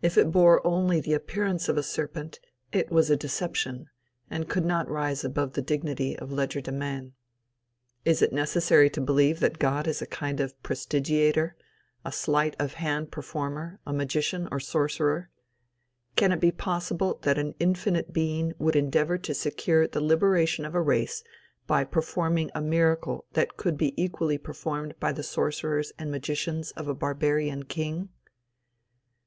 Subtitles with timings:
[0.00, 2.40] If it bore only the appearance of a serpent
[2.72, 3.90] it was a deception,
[4.30, 7.12] and could not rise above the dignity of legerdemain.
[8.06, 11.56] Is it necessary to believe that God is a kind of prestigiator
[12.06, 15.28] a sleight of hand per former, a magician or sorcerer?
[16.16, 20.74] Can it be possible that an infinite being would endeavor to secure the liberation of
[20.74, 21.22] a race
[21.66, 26.88] by performing a miracle that could be equally performed by the sorcerers and magicians of
[26.88, 28.08] a barbarian king?